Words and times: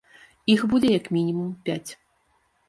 Іх 0.53 0.63
будзе 0.71 0.89
як 0.99 1.05
мінімум 1.17 1.53
пяць. 1.69 1.91